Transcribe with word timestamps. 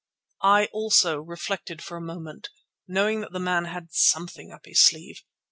I 0.41 0.65
also 0.73 1.19
reflected 1.19 1.83
for 1.83 1.95
a 1.95 2.01
moment, 2.01 2.49
knowing 2.87 3.21
that 3.21 3.33
the 3.33 3.39
man 3.39 3.65
had 3.65 3.89
something 3.93 4.51
up 4.51 4.65
his 4.65 4.81
sleeve. 4.83 5.21